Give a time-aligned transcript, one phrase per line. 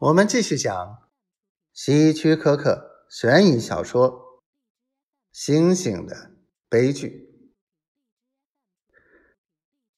[0.00, 1.10] 我们继续讲
[1.72, 4.12] 希区柯克悬疑小说
[5.32, 6.30] 《星星的
[6.68, 7.28] 悲剧》。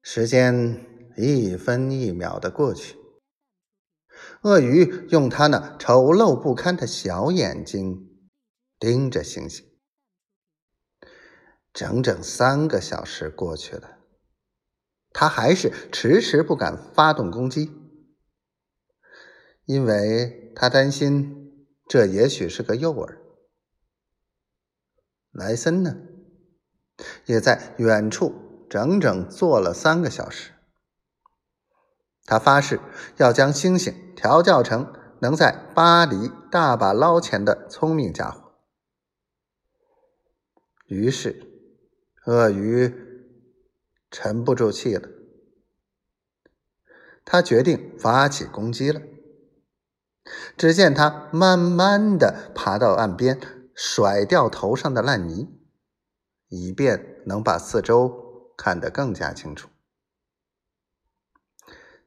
[0.00, 0.86] 时间
[1.18, 2.96] 一分一秒的过去，
[4.40, 8.18] 鳄鱼用它那丑陋不堪的小眼睛
[8.78, 9.66] 盯着星星。
[11.74, 13.98] 整整三个小时过去了，
[15.12, 17.81] 它还是迟迟不敢发动攻击。
[19.64, 23.16] 因为他担心，这也许是个诱饵。
[25.30, 25.96] 莱森呢，
[27.26, 30.52] 也在远处整整坐了三个小时。
[32.24, 32.80] 他发誓
[33.16, 38.52] 要将星星调教成能在巴黎大把捞钱的聪明家伙。
[40.86, 41.46] 于是，
[42.26, 42.94] 鳄鱼
[44.10, 45.08] 沉不住气了，
[47.24, 49.00] 他决定发起攻击了。
[50.56, 53.40] 只见他慢慢的爬到岸边，
[53.74, 55.48] 甩掉头上的烂泥，
[56.48, 59.68] 以便能把四周看得更加清楚。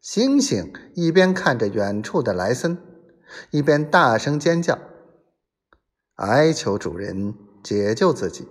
[0.00, 2.78] 星星一边看着远处的莱森，
[3.50, 4.78] 一边大声尖叫，
[6.16, 8.48] 哀求主人解救自己。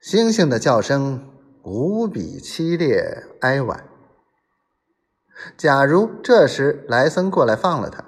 [0.00, 1.32] 星星的叫声
[1.62, 3.88] 无比凄烈哀婉。
[5.56, 8.04] 假如这时莱森过来放了他，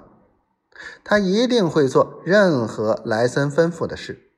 [1.03, 4.31] 他一定会做任何莱森吩咐的事。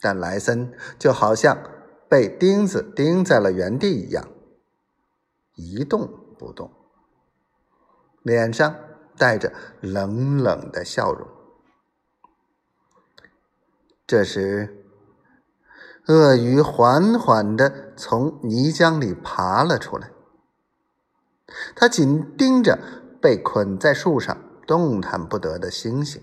[0.00, 1.58] 但莱森就好像
[2.08, 4.28] 被钉子钉在了原地一样，
[5.54, 6.70] 一动不动，
[8.22, 8.74] 脸上
[9.16, 11.28] 带着冷冷的笑容。
[14.06, 14.84] 这时，
[16.06, 20.10] 鳄鱼缓缓地从泥浆里爬了出来。
[21.74, 22.78] 他紧盯着
[23.20, 26.22] 被捆在树上动弹不得的星星。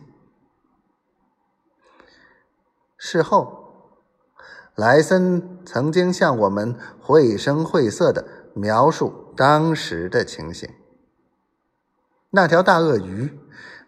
[2.98, 4.00] 事后，
[4.76, 10.70] 莱森曾经向我们绘声绘色的描述当时的情形：
[12.32, 13.38] 那条大鳄鱼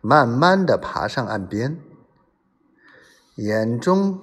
[0.01, 1.79] 慢慢的爬上岸边，
[3.35, 4.19] 眼中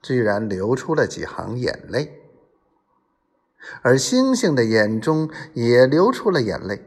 [0.00, 2.23] 居然流出了几行眼泪。
[3.82, 6.84] 而星星的眼中也流出了眼泪，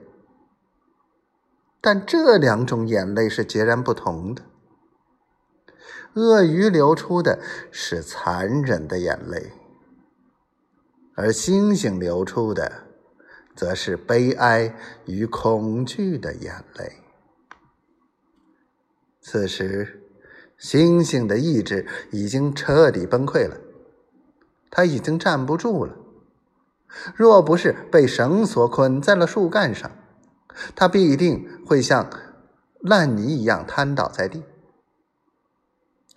[1.81, 4.43] 但这两种眼泪是截然不同的。
[6.13, 7.39] 鳄鱼流出的
[7.71, 9.51] 是残忍的眼泪，
[11.15, 12.87] 而星星流出的
[13.55, 17.03] 则是悲哀与恐惧的眼泪。
[19.21, 20.03] 此时，
[20.57, 23.57] 星星的意志已经彻底崩溃了，
[24.71, 25.95] 他已经站不住了。
[27.15, 29.91] 若不是被绳索捆在了树干上，
[30.75, 32.09] 他必定会像
[32.79, 34.43] 烂泥一样瘫倒在地。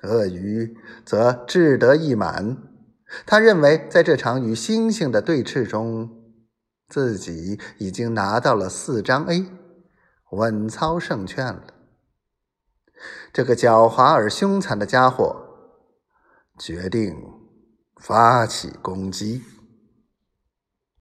[0.02, 2.56] 鳄鱼则志得意满，
[3.26, 6.10] 他认为在这场与猩猩的对峙中，
[6.88, 9.46] 自己已经拿到了四张 A，
[10.30, 11.64] 稳操胜券了。
[13.32, 15.36] 这个狡猾而凶残的家伙
[16.58, 17.14] 决定
[17.96, 19.42] 发起攻击。